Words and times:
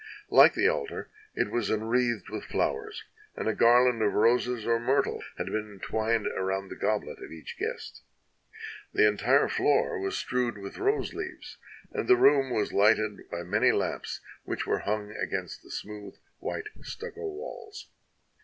Like 0.31 0.55
the 0.55 0.67
altar, 0.67 1.11
it 1.35 1.51
was 1.51 1.69
enwreathed 1.69 2.31
with 2.31 2.45
flowers, 2.45 3.03
and 3.35 3.47
a 3.47 3.53
garland 3.53 4.01
of 4.01 4.13
roses 4.15 4.65
or 4.65 4.79
myrtle 4.79 5.21
had 5.37 5.45
been 5.51 5.79
twined 5.79 6.25
around 6.25 6.69
the 6.69 6.75
goblet 6.75 7.19
of 7.23 7.31
each 7.31 7.55
guest. 7.59 8.01
The 8.93 9.07
entire 9.07 9.47
floor 9.47 9.99
was 9.99 10.17
strewed 10.17 10.57
with 10.57 10.79
rose 10.79 11.13
leaves, 11.13 11.59
and 11.91 12.07
the 12.07 12.17
room 12.17 12.51
hghted 12.51 13.29
by 13.29 13.43
many 13.43 13.71
lamps 13.71 14.21
which 14.43 14.63
v/ere 14.65 14.79
hung 14.79 15.11
against 15.11 15.61
the 15.61 15.69
smooth, 15.69 16.15
white, 16.39 16.69
stucco 16.81 17.27
walls. 17.27 17.87